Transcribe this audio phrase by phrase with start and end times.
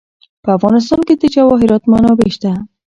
[0.43, 2.51] په افغانستان کې د جواهرات منابع شته.